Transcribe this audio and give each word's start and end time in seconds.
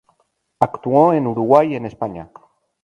Actuó 0.59 1.13
en 1.13 1.27
Uruguay 1.27 1.73
y 1.73 1.75
en 1.75 1.85
España. 1.85 2.31